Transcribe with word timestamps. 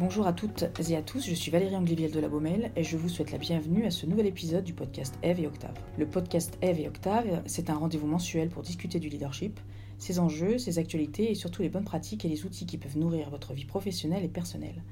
Bonjour 0.00 0.28
à 0.28 0.32
toutes 0.32 0.64
et 0.88 0.96
à 0.96 1.02
tous, 1.02 1.26
je 1.26 1.34
suis 1.34 1.50
Valérie 1.50 1.74
Angliviel 1.74 2.12
de 2.12 2.20
la 2.20 2.28
Baumelle 2.28 2.70
et 2.76 2.84
je 2.84 2.96
vous 2.96 3.08
souhaite 3.08 3.32
la 3.32 3.38
bienvenue 3.38 3.84
à 3.84 3.90
ce 3.90 4.06
nouvel 4.06 4.26
épisode 4.26 4.62
du 4.62 4.72
podcast 4.72 5.18
Eve 5.24 5.40
et 5.40 5.48
Octave. 5.48 5.74
Le 5.98 6.06
podcast 6.06 6.56
Eve 6.62 6.78
et 6.78 6.86
Octave, 6.86 7.42
c'est 7.46 7.68
un 7.68 7.74
rendez-vous 7.74 8.06
mensuel 8.06 8.48
pour 8.48 8.62
discuter 8.62 9.00
du 9.00 9.08
leadership, 9.08 9.58
ses 9.98 10.20
enjeux, 10.20 10.56
ses 10.56 10.78
actualités 10.78 11.32
et 11.32 11.34
surtout 11.34 11.62
les 11.62 11.68
bonnes 11.68 11.82
pratiques 11.82 12.24
et 12.24 12.28
les 12.28 12.44
outils 12.44 12.64
qui 12.64 12.78
peuvent 12.78 12.96
nourrir 12.96 13.28
votre 13.30 13.54
vie 13.54 13.64
professionnelle 13.64 14.22
et 14.22 14.28
personnelle. 14.28 14.84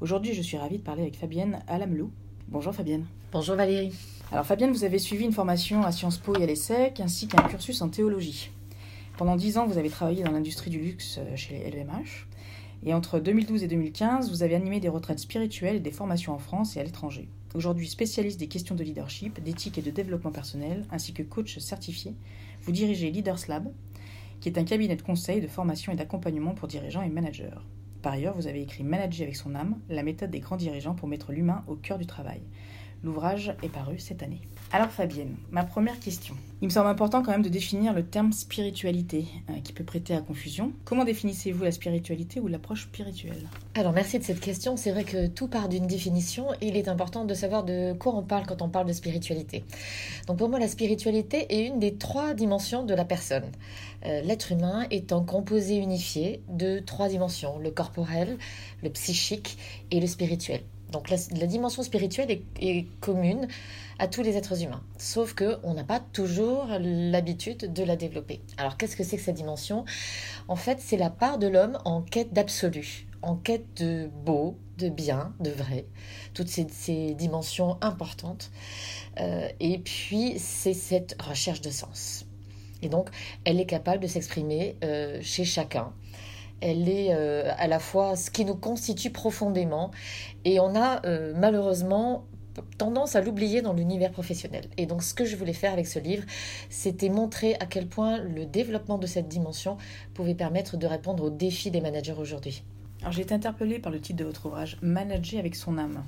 Aujourd'hui, 0.00 0.34
je 0.34 0.42
suis 0.42 0.56
ravie 0.56 0.78
de 0.78 0.82
parler 0.82 1.02
avec 1.02 1.14
Fabienne 1.14 1.60
Alamlou. 1.68 2.10
Bonjour 2.48 2.74
Fabienne. 2.74 3.06
Bonjour 3.30 3.54
Valérie. 3.54 3.92
Alors 4.32 4.44
Fabienne, 4.44 4.72
vous 4.72 4.82
avez 4.82 4.98
suivi 4.98 5.24
une 5.24 5.32
formation 5.32 5.84
à 5.84 5.92
Sciences 5.92 6.18
Po 6.18 6.34
et 6.34 6.42
à 6.42 6.46
l'ESSEC 6.46 6.98
ainsi 6.98 7.28
qu'un 7.28 7.44
cursus 7.44 7.80
en 7.80 7.90
théologie. 7.90 8.50
Pendant 9.18 9.36
dix 9.36 9.56
ans, 9.56 9.68
vous 9.68 9.78
avez 9.78 9.90
travaillé 9.90 10.24
dans 10.24 10.32
l'industrie 10.32 10.70
du 10.70 10.80
luxe 10.80 11.18
euh, 11.18 11.36
chez 11.36 11.58
les 11.58 11.70
LVMH. 11.70 12.27
Et 12.84 12.94
entre 12.94 13.18
2012 13.18 13.64
et 13.64 13.68
2015, 13.68 14.30
vous 14.30 14.42
avez 14.42 14.54
animé 14.54 14.78
des 14.80 14.88
retraites 14.88 15.18
spirituelles 15.18 15.76
et 15.76 15.80
des 15.80 15.90
formations 15.90 16.32
en 16.32 16.38
France 16.38 16.76
et 16.76 16.80
à 16.80 16.84
l'étranger. 16.84 17.28
Aujourd'hui 17.54 17.88
spécialiste 17.88 18.38
des 18.38 18.46
questions 18.46 18.74
de 18.74 18.84
leadership, 18.84 19.42
d'éthique 19.42 19.78
et 19.78 19.82
de 19.82 19.90
développement 19.90 20.30
personnel, 20.30 20.86
ainsi 20.90 21.12
que 21.12 21.22
coach 21.22 21.58
certifié, 21.58 22.14
vous 22.62 22.72
dirigez 22.72 23.10
Leaders 23.10 23.40
Lab, 23.48 23.72
qui 24.40 24.48
est 24.48 24.58
un 24.58 24.64
cabinet 24.64 24.96
de 24.96 25.02
conseil, 25.02 25.40
de 25.40 25.48
formation 25.48 25.92
et 25.92 25.96
d'accompagnement 25.96 26.54
pour 26.54 26.68
dirigeants 26.68 27.02
et 27.02 27.08
managers. 27.08 27.58
Par 28.02 28.12
ailleurs, 28.12 28.36
vous 28.36 28.46
avez 28.46 28.62
écrit 28.62 28.84
Manager 28.84 29.24
avec 29.24 29.36
son 29.36 29.54
âme, 29.54 29.78
la 29.88 30.04
méthode 30.04 30.30
des 30.30 30.40
grands 30.40 30.56
dirigeants 30.56 30.94
pour 30.94 31.08
mettre 31.08 31.32
l'humain 31.32 31.64
au 31.66 31.74
cœur 31.74 31.98
du 31.98 32.06
travail. 32.06 32.42
L'ouvrage 33.04 33.54
est 33.62 33.68
paru 33.68 33.98
cette 33.98 34.22
année. 34.22 34.40
Alors 34.70 34.90
Fabienne, 34.90 35.36
ma 35.50 35.64
première 35.64 35.98
question. 35.98 36.34
Il 36.60 36.66
me 36.66 36.70
semble 36.70 36.88
important 36.88 37.22
quand 37.22 37.30
même 37.30 37.42
de 37.42 37.48
définir 37.48 37.94
le 37.94 38.04
terme 38.04 38.32
spiritualité, 38.32 39.26
euh, 39.48 39.60
qui 39.64 39.72
peut 39.72 39.84
prêter 39.84 40.14
à 40.14 40.20
confusion. 40.20 40.72
Comment 40.84 41.04
définissez-vous 41.04 41.64
la 41.64 41.70
spiritualité 41.70 42.38
ou 42.38 42.48
l'approche 42.48 42.84
spirituelle? 42.84 43.48
Alors 43.74 43.92
merci 43.92 44.18
de 44.18 44.24
cette 44.24 44.40
question. 44.40 44.76
C'est 44.76 44.90
vrai 44.90 45.04
que 45.04 45.26
tout 45.26 45.48
part 45.48 45.68
d'une 45.68 45.86
définition 45.86 46.52
et 46.60 46.66
il 46.68 46.76
est 46.76 46.88
important 46.88 47.24
de 47.24 47.32
savoir 47.32 47.64
de 47.64 47.94
quoi 47.94 48.14
on 48.14 48.22
parle 48.22 48.46
quand 48.46 48.60
on 48.60 48.68
parle 48.68 48.88
de 48.88 48.92
spiritualité. 48.92 49.64
Donc 50.26 50.36
pour 50.36 50.48
moi, 50.48 50.58
la 50.58 50.68
spiritualité 50.68 51.46
est 51.48 51.66
une 51.66 51.78
des 51.78 51.94
trois 51.94 52.34
dimensions 52.34 52.84
de 52.84 52.92
la 52.92 53.04
personne. 53.04 53.50
Euh, 54.04 54.20
l'être 54.22 54.52
humain 54.52 54.86
étant 54.90 55.24
composé 55.24 55.76
unifié 55.76 56.42
de 56.48 56.80
trois 56.80 57.08
dimensions, 57.08 57.58
le 57.58 57.70
corporel, 57.70 58.36
le 58.82 58.90
psychique 58.90 59.56
et 59.90 60.00
le 60.00 60.06
spirituel. 60.06 60.60
Donc 60.90 61.10
la, 61.10 61.46
dimension 61.46 61.82
spirituelle 61.82 62.40
est, 62.60 62.86
commune 63.00 63.46
à 63.98 64.08
tous 64.08 64.22
les 64.22 64.36
êtres 64.36 64.62
humains, 64.62 64.82
sauf 64.96 65.34
qu'on 65.34 65.74
n'a 65.74 65.84
pas 65.84 66.00
toujours 66.00 66.66
l'habitude 66.80 67.72
de 67.72 67.82
la 67.82 67.96
développer. 67.96 68.40
Alors 68.56 68.76
qu'est-ce 68.76 68.96
que 68.96 69.04
c'est 69.04 69.16
que 69.16 69.22
cette 69.22 69.34
dimension? 69.34 69.84
En 70.46 70.56
fait, 70.56 70.78
c'est 70.80 70.96
la 70.96 71.10
part 71.10 71.38
de 71.38 71.46
l'homme 71.46 71.78
en 71.84 72.00
quête 72.00 72.32
d'absolu, 72.32 73.06
en 73.22 73.36
quête 73.36 73.66
de 73.76 74.08
beau, 74.24 74.56
de 74.78 74.88
bien, 74.88 75.34
de 75.40 75.50
vrai, 75.50 75.84
toutes 76.32 76.48
ces, 76.48 77.14
dimensions 77.14 77.76
importantes. 77.82 78.50
Euh, 79.20 79.48
et 79.60 79.78
puis, 79.78 80.38
c'est 80.38 80.74
cette 80.74 81.20
recherche 81.20 81.60
de 81.60 81.70
sens. 81.70 82.24
Et 82.80 82.88
donc, 82.88 83.10
elle 83.44 83.58
est 83.58 83.66
capable 83.66 84.02
de 84.02 84.06
s'exprimer 84.06 84.76
euh, 84.84 85.18
chez 85.20 85.44
chacun 85.44 85.92
elle 86.60 86.88
est 86.88 87.14
euh, 87.14 87.50
à 87.56 87.66
la 87.66 87.78
fois 87.78 88.16
ce 88.16 88.30
qui 88.30 88.44
nous 88.44 88.56
constitue 88.56 89.10
profondément 89.10 89.90
et 90.44 90.60
on 90.60 90.74
a 90.74 91.04
euh, 91.06 91.32
malheureusement 91.36 92.24
tendance 92.76 93.14
à 93.14 93.20
l'oublier 93.20 93.62
dans 93.62 93.72
l'univers 93.72 94.10
professionnel. 94.10 94.64
Et 94.76 94.86
donc 94.86 95.02
ce 95.02 95.14
que 95.14 95.24
je 95.24 95.36
voulais 95.36 95.52
faire 95.52 95.72
avec 95.72 95.86
ce 95.86 95.98
livre, 95.98 96.24
c'était 96.70 97.08
montrer 97.08 97.54
à 97.60 97.66
quel 97.66 97.86
point 97.86 98.18
le 98.18 98.46
développement 98.46 98.98
de 98.98 99.06
cette 99.06 99.28
dimension 99.28 99.76
pouvait 100.14 100.34
permettre 100.34 100.76
de 100.76 100.86
répondre 100.86 101.24
aux 101.24 101.30
défis 101.30 101.70
des 101.70 101.80
managers 101.80 102.16
aujourd'hui. 102.18 102.64
Alors 103.00 103.12
j'ai 103.12 103.22
été 103.22 103.34
interpellée 103.34 103.78
par 103.78 103.92
le 103.92 104.00
titre 104.00 104.18
de 104.18 104.24
votre 104.24 104.46
ouvrage, 104.46 104.76
Manager 104.82 105.38
avec 105.38 105.54
son 105.54 105.78
âme. 105.78 106.02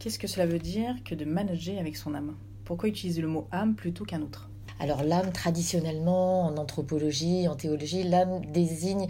Qu'est-ce 0.00 0.18
que 0.18 0.26
cela 0.26 0.46
veut 0.46 0.58
dire 0.58 0.94
que 1.04 1.14
de 1.14 1.24
manager 1.24 1.78
avec 1.78 1.96
son 1.96 2.14
âme? 2.14 2.34
Pourquoi 2.64 2.88
utiliser 2.88 3.22
le 3.22 3.28
mot 3.28 3.46
âme 3.52 3.76
plutôt 3.76 4.04
qu'un 4.04 4.22
autre? 4.22 4.50
Alors 4.78 5.02
l'âme, 5.02 5.32
traditionnellement, 5.32 6.44
en 6.46 6.56
anthropologie, 6.56 7.48
en 7.48 7.54
théologie, 7.54 8.02
l'âme 8.02 8.44
désigne 8.52 9.06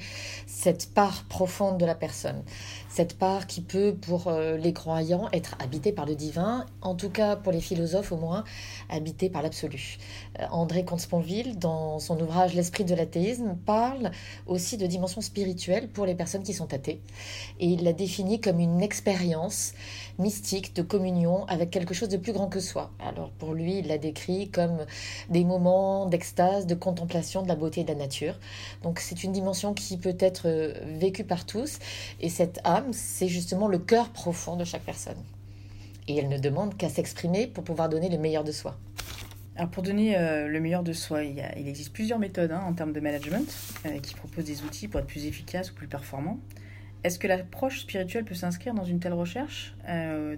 cette 0.47 0.93
part 0.95 1.25
profonde 1.25 1.79
de 1.79 1.85
la 1.85 1.95
personne, 1.95 2.43
cette 2.89 3.19
part 3.19 3.47
qui 3.47 3.61
peut, 3.61 3.95
pour 4.01 4.29
euh, 4.29 4.57
les 4.57 4.73
croyants, 4.73 5.29
être 5.33 5.57
habitée 5.59 5.93
par 5.93 6.07
le 6.07 6.15
divin, 6.15 6.67
en 6.83 6.95
tout 6.95 7.11
cas 7.11 7.37
pour 7.37 7.53
les 7.53 7.61
philosophes 7.61 8.13
au 8.13 8.17
moins, 8.17 8.45
habitée 8.89 9.29
par 9.29 9.43
l'absolu. 9.43 9.99
Euh, 10.41 10.47
André 10.51 10.85
Comte-Sponville, 10.85 11.59
dans 11.59 11.99
son 11.99 12.21
ouvrage 12.21 12.55
L'esprit 12.55 12.85
de 12.85 12.95
l'athéisme, 12.95 13.57
parle 13.67 14.13
aussi 14.47 14.77
de 14.77 14.87
dimension 14.87 15.21
spirituelle 15.21 15.89
pour 15.89 16.07
les 16.07 16.15
personnes 16.15 16.43
qui 16.43 16.55
sont 16.55 16.73
athées, 16.73 17.01
et 17.59 17.67
il 17.67 17.83
la 17.83 17.93
définit 17.93 18.41
comme 18.41 18.61
une 18.61 18.83
expérience 18.83 19.73
mystique 20.19 20.75
de 20.75 20.83
communion 20.83 21.45
avec 21.47 21.71
quelque 21.71 21.93
chose 21.93 22.09
de 22.09 22.17
plus 22.17 22.33
grand 22.33 22.47
que 22.47 22.61
soi. 22.61 22.91
Alors 23.01 23.31
pour 23.31 23.53
lui, 23.53 23.79
il 23.79 23.89
la 23.89 23.99
décrit 23.99 24.49
comme 24.49 24.87
des 25.29 25.45
d'extase, 26.07 26.67
de 26.67 26.75
contemplation 26.75 27.43
de 27.43 27.49
la 27.49 27.57
beauté 27.57 27.83
de 27.83 27.89
la 27.89 27.95
nature. 27.95 28.39
Donc 28.83 29.01
c'est 29.01 29.25
une 29.25 29.33
dimension 29.33 29.75
qui 29.75 29.97
peut 29.97 30.17
être 30.19 30.47
euh, 30.47 30.75
vécue 30.99 31.25
par 31.25 31.47
tous, 31.47 31.79
et 32.21 32.29
cette 32.29 32.61
âme, 32.65 32.93
c'est 32.93 33.29
justement 33.29 33.69
le 33.69 33.79
cœur 33.79 34.11
profond 34.11 34.57
de 34.57 34.65
chaque 34.65 34.83
personne. 34.83 35.19
Et 36.09 36.17
elle 36.17 36.29
ne 36.29 36.39
demande 36.39 36.77
qu'à 36.77 36.89
s'exprimer 36.89 37.47
pour 37.47 37.65
pouvoir 37.65 37.89
donner 37.89 38.09
le 38.09 38.19
meilleur 38.19 38.45
de 38.45 38.53
soi. 38.53 38.77
Alors 39.57 39.71
pour 39.71 39.83
donner 39.83 40.17
euh, 40.17 40.49
le 40.49 40.61
meilleur 40.61 40.83
de 40.83 40.93
soi, 40.93 41.25
il, 41.25 41.41
existe 41.67 41.93
plusieurs 41.93 42.19
méthodes 42.19 42.53
hein, 42.53 42.63
en 42.67 42.75
termes 42.75 42.93
de 42.93 43.01
management 43.01 43.47
euh, 43.87 43.99
qui 44.01 44.15
proposent 44.15 44.45
des 44.45 44.63
outils 44.63 44.87
pour 44.87 45.01
être 45.01 45.07
plus 45.07 45.27
efficace 45.27 45.71
ou 45.71 45.75
plus 45.75 45.89
performant. 45.89 46.39
Est-ce 47.05 47.19
que 47.19 47.27
l'approche 47.27 47.81
spirituelle 47.81 48.25
peut 48.25 48.35
s'inscrire 48.35 48.75
dans 48.75 48.85
une 48.85 48.99
telle 48.99 49.13
recherche 49.13 49.77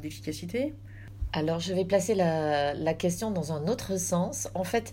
d'efficacité? 0.02 0.74
Alors 1.32 1.60
je 1.60 1.74
vais 1.74 1.84
placer 1.84 2.14
la, 2.14 2.94
question 2.94 3.30
dans 3.30 3.52
un 3.52 3.68
autre 3.68 3.98
sens. 3.98 4.48
En 4.54 4.64
fait, 4.64 4.92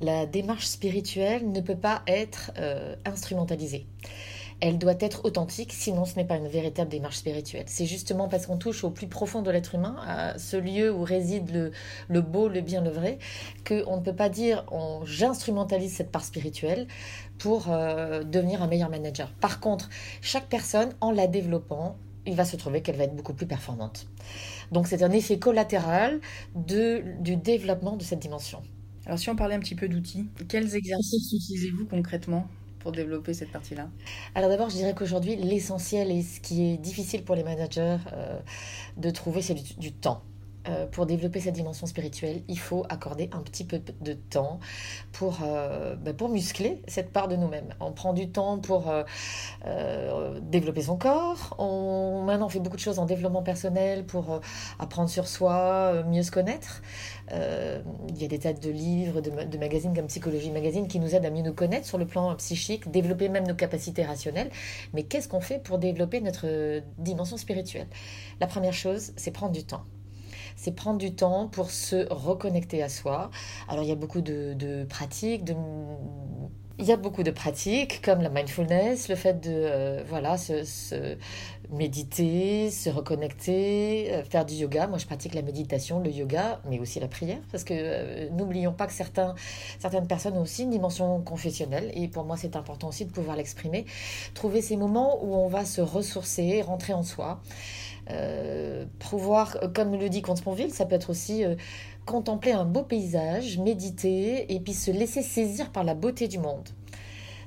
la 0.00 0.26
démarche 0.26 0.66
spirituelle 0.66 1.50
ne 1.50 1.60
peut 1.60 1.76
pas 1.76 2.02
être 2.06 2.52
euh, 2.58 2.96
instrumentalisée 3.04 3.86
elle 4.60 4.78
doit 4.78 4.94
être 5.00 5.24
authentique, 5.24 5.72
sinon 5.72 6.04
ce 6.04 6.16
n'est 6.16 6.24
pas 6.24 6.36
une 6.36 6.48
véritable 6.48 6.90
démarche 6.90 7.16
spirituelle. 7.16 7.64
C'est 7.66 7.86
justement 7.86 8.28
parce 8.28 8.46
qu'on 8.46 8.56
touche 8.56 8.84
au 8.84 8.90
plus 8.90 9.06
profond 9.06 9.42
de 9.42 9.50
l'être 9.50 9.74
humain, 9.74 9.96
à 10.06 10.38
ce 10.38 10.56
lieu 10.56 10.90
où 10.90 11.04
réside 11.04 11.72
le, 12.08 12.20
beau, 12.22 12.48
le 12.48 12.62
bien, 12.62 12.80
le 12.80 12.90
vrai, 12.90 13.18
qu'on 13.66 13.96
ne 13.96 14.02
peut 14.02 14.14
pas 14.14 14.28
dire 14.28 14.64
j'instrumentalise 15.04 15.92
cette 15.94 16.10
part 16.10 16.24
spirituelle 16.24 16.86
pour 17.38 17.70
euh, 17.70 18.22
devenir 18.22 18.62
un 18.62 18.66
meilleur 18.66 18.88
manager. 18.88 19.30
Par 19.40 19.60
contre, 19.60 19.90
chaque 20.22 20.48
personne, 20.48 20.94
en 21.00 21.10
la 21.10 21.26
développant, 21.26 21.96
il 22.26 22.34
va 22.34 22.44
se 22.44 22.56
trouver 22.56 22.82
qu'elle 22.82 22.96
va 22.96 23.04
être 23.04 23.16
beaucoup 23.16 23.34
plus 23.34 23.46
performante. 23.46 24.06
Donc 24.72 24.86
c'est 24.86 25.02
un 25.02 25.10
effet 25.12 25.38
collatéral 25.38 26.20
de, 26.54 27.02
du 27.20 27.36
développement 27.36 27.96
de 27.96 28.02
cette 28.02 28.18
dimension. 28.18 28.62
Alors 29.06 29.18
si 29.18 29.30
on 29.30 29.36
parlait 29.36 29.54
un 29.54 29.60
petit 29.60 29.76
peu 29.76 29.88
d'outils, 29.88 30.28
quels 30.48 30.74
exercices 30.74 31.32
utilisez-vous 31.32 31.86
concrètement 31.86 32.48
pour 32.80 32.92
développer 32.92 33.34
cette 33.34 33.52
partie-là? 33.52 33.88
Alors 34.34 34.50
d'abord, 34.50 34.68
je 34.68 34.76
dirais 34.76 34.94
qu'aujourd'hui, 34.94 35.36
l'essentiel 35.36 36.10
et 36.10 36.22
ce 36.22 36.40
qui 36.40 36.64
est 36.64 36.76
difficile 36.76 37.24
pour 37.24 37.36
les 37.36 37.44
managers 37.44 37.98
euh, 38.12 38.38
de 38.96 39.10
trouver, 39.10 39.42
c'est 39.42 39.54
du, 39.78 39.92
temps. 39.92 40.22
Euh, 40.68 40.86
pour 40.86 41.06
développer 41.06 41.40
cette 41.40 41.54
dimension 41.54 41.86
spirituelle, 41.86 42.42
il 42.48 42.58
faut 42.58 42.84
accorder 42.88 43.30
un 43.32 43.40
petit 43.40 43.64
peu 43.64 43.80
de 44.00 44.12
temps 44.14 44.58
pour, 45.12 45.38
euh, 45.44 45.94
pour 46.16 46.28
muscler 46.28 46.82
cette 46.88 47.12
part 47.12 47.28
de 47.28 47.36
nous-mêmes. 47.36 47.74
On 47.80 47.92
prend 47.92 48.12
du 48.12 48.30
temps 48.30 48.58
pour 48.58 48.90
euh, 48.90 50.40
développer 50.40 50.82
son 50.82 50.96
corps. 50.96 51.54
On, 51.58 52.22
maintenant, 52.24 52.46
on 52.46 52.48
fait 52.48 52.60
beaucoup 52.60 52.76
de 52.76 52.80
choses 52.80 52.98
en 52.98 53.06
développement 53.06 53.42
personnel 53.42 54.04
pour 54.06 54.40
apprendre 54.78 55.08
sur 55.08 55.28
soi, 55.28 56.02
mieux 56.04 56.22
se 56.22 56.30
connaître. 56.30 56.82
il 57.30 58.16
y 58.20 58.24
a 58.24 58.28
des 58.28 58.38
tas 58.38 58.52
de 58.52 58.70
livres, 58.70 59.20
de, 59.20 59.58
magazines 59.58 59.94
comme 59.94 60.06
Psychologie 60.06 60.50
Magazine 60.50 60.88
qui 60.88 61.00
nous 61.00 61.14
aident 61.14 61.26
à 61.26 61.30
mieux 61.30 61.42
nous 61.42 61.54
connaître 61.54 61.86
sur 61.86 61.98
le 61.98 62.06
plan 62.06 62.34
psychique, 62.36 62.90
développer 62.90 63.28
même 63.28 63.46
nos 63.46 63.54
capacités 63.54 64.04
rationnelles. 64.04 64.50
Mais 64.94 65.04
qu'est-ce 65.04 65.28
qu'on 65.28 65.40
fait 65.40 65.58
pour 65.62 65.78
développer 65.78 66.20
notre 66.20 66.82
dimension 66.98 67.36
spirituelle? 67.36 67.88
La 68.40 68.46
première 68.46 68.74
chose, 68.74 69.12
c'est 69.16 69.30
prendre 69.30 69.52
du 69.52 69.64
temps 69.64 69.84
c'est 70.56 70.72
prendre 70.72 70.98
du 70.98 71.14
temps 71.14 71.48
pour 71.48 71.70
se 71.70 72.12
reconnecter 72.12 72.82
à 72.82 72.88
soi. 72.88 73.30
Alors 73.68 73.84
il 73.84 73.88
y 73.88 73.92
a 73.92 73.96
beaucoup 73.96 74.22
de, 74.22 74.84
pratiques, 74.88 75.42
il 76.78 76.84
y 76.84 76.92
a 76.92 76.96
beaucoup 76.96 77.22
de 77.22 77.30
pratiques 77.30 78.02
comme 78.02 78.20
la 78.20 78.28
mindfulness, 78.28 79.08
le 79.08 79.14
fait 79.14 79.40
de 79.40 79.50
euh, 79.50 80.04
voilà 80.06 80.36
se, 80.36 81.16
méditer, 81.70 82.70
se 82.70 82.90
reconnecter, 82.90 84.12
euh, 84.12 84.22
faire 84.22 84.44
du 84.44 84.54
yoga. 84.54 84.86
Moi, 84.86 84.98
je 84.98 85.06
pratique 85.06 85.34
la 85.34 85.42
méditation, 85.42 86.00
le 86.00 86.10
yoga, 86.10 86.60
mais 86.68 86.78
aussi 86.78 87.00
la 87.00 87.08
prière, 87.08 87.38
parce 87.50 87.64
que 87.64 87.74
euh, 87.74 88.28
n'oublions 88.30 88.72
pas 88.72 88.86
que 88.86 88.92
certains, 88.92 89.34
certaines 89.78 90.06
personnes 90.06 90.36
ont 90.36 90.42
aussi 90.42 90.64
une 90.64 90.70
dimension 90.70 91.20
confessionnelle, 91.22 91.90
et 91.94 92.08
pour 92.08 92.24
moi, 92.24 92.36
c'est 92.36 92.56
important 92.56 92.88
aussi 92.88 93.04
de 93.04 93.10
pouvoir 93.10 93.36
l'exprimer. 93.36 93.86
Trouver 94.34 94.62
ces 94.62 94.76
moments 94.76 95.24
où 95.24 95.34
on 95.34 95.48
va 95.48 95.64
se 95.64 95.80
ressourcer, 95.80 96.62
rentrer 96.62 96.92
en 96.92 97.02
soi. 97.02 97.40
Euh, 98.10 98.84
pouvoir, 99.00 99.56
euh, 99.62 99.68
comme 99.68 99.96
le 99.96 100.08
dit 100.08 100.22
Comte 100.22 100.38
Sponville, 100.38 100.72
ça 100.72 100.86
peut 100.86 100.94
être 100.94 101.10
aussi 101.10 101.44
euh, 101.44 101.56
contempler 102.04 102.52
un 102.52 102.64
beau 102.64 102.82
paysage, 102.82 103.58
méditer 103.58 104.52
et 104.54 104.60
puis 104.60 104.74
se 104.74 104.92
laisser 104.92 105.22
saisir 105.22 105.70
par 105.72 105.82
la 105.82 105.94
beauté 105.94 106.28
du 106.28 106.38
monde. 106.38 106.68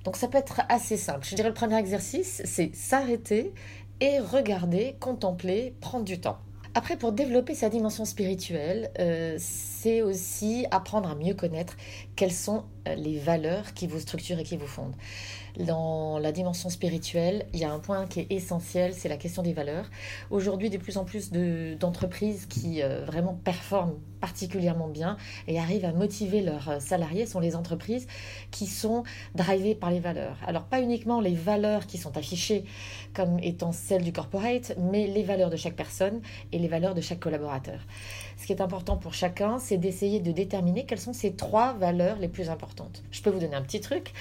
Donc 0.03 0.17
ça 0.17 0.27
peut 0.27 0.37
être 0.37 0.61
assez 0.67 0.97
simple. 0.97 1.25
Je 1.25 1.35
dirais 1.35 1.47
le 1.47 1.53
premier 1.53 1.77
exercice, 1.77 2.41
c'est 2.43 2.75
s'arrêter 2.75 3.53
et 4.01 4.19
regarder, 4.19 4.97
contempler, 4.99 5.75
prendre 5.79 6.03
du 6.03 6.19
temps. 6.19 6.39
Après, 6.73 6.97
pour 6.97 7.13
développer 7.13 7.55
sa 7.55 7.69
dimension 7.69 8.05
spirituelle, 8.05 8.91
c'est 9.39 10.01
aussi 10.01 10.67
apprendre 10.71 11.09
à 11.09 11.15
mieux 11.15 11.33
connaître 11.33 11.75
quelles 12.15 12.31
sont 12.31 12.63
les 12.95 13.17
valeurs 13.17 13.73
qui 13.73 13.87
vous 13.87 13.99
structurent 13.99 14.39
et 14.39 14.43
qui 14.43 14.57
vous 14.57 14.67
fondent. 14.67 14.95
Dans 15.57 16.19
la 16.19 16.31
dimension 16.31 16.69
spirituelle, 16.69 17.45
il 17.53 17.59
y 17.59 17.65
a 17.65 17.71
un 17.71 17.79
point 17.79 18.05
qui 18.07 18.21
est 18.21 18.31
essentiel, 18.31 18.93
c'est 18.93 19.09
la 19.09 19.17
question 19.17 19.41
des 19.41 19.53
valeurs. 19.53 19.89
Aujourd'hui, 20.29 20.69
de 20.69 20.77
plus 20.77 20.97
en 20.97 21.05
plus 21.05 21.31
d'entreprises 21.31 22.45
qui 22.45 22.81
euh, 22.81 23.03
vraiment 23.05 23.33
performent 23.33 23.95
particulièrement 24.21 24.87
bien 24.87 25.17
et 25.47 25.59
arrivent 25.59 25.85
à 25.85 25.93
motiver 25.93 26.41
leurs 26.41 26.69
euh, 26.69 26.79
salariés 26.79 27.25
sont 27.25 27.39
les 27.39 27.55
entreprises 27.55 28.07
qui 28.51 28.67
sont 28.67 29.03
drivées 29.35 29.75
par 29.75 29.91
les 29.91 29.99
valeurs. 29.99 30.37
Alors 30.45 30.63
pas 30.63 30.81
uniquement 30.81 31.21
les 31.21 31.35
valeurs 31.35 31.87
qui 31.87 31.97
sont 31.97 32.17
affichées 32.17 32.65
comme 33.13 33.39
étant 33.39 33.71
celles 33.71 34.03
du 34.03 34.13
corporate, 34.13 34.73
mais 34.77 35.07
les 35.07 35.23
valeurs 35.23 35.49
de 35.49 35.57
chaque 35.57 35.75
personne 35.75 36.21
et 36.51 36.59
les 36.59 36.67
valeurs 36.67 36.95
de 36.95 37.01
chaque 37.01 37.19
collaborateur. 37.19 37.79
Ce 38.37 38.45
qui 38.45 38.53
est 38.53 38.61
important 38.61 38.97
pour 38.97 39.13
chacun, 39.13 39.59
c'est 39.59 39.77
d'essayer 39.77 40.19
de 40.19 40.31
déterminer 40.31 40.85
quelles 40.85 40.99
sont 40.99 41.13
ces 41.13 41.33
trois 41.33 41.73
valeurs 41.73 42.17
les 42.19 42.29
plus 42.29 42.49
importantes. 42.49 42.78
Je 43.11 43.21
peux 43.21 43.29
vous 43.29 43.39
donner 43.39 43.55
un 43.55 43.61
petit 43.61 43.81
truc. 43.81 44.13